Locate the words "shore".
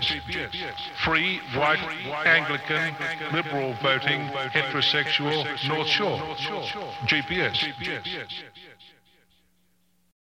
5.88-6.18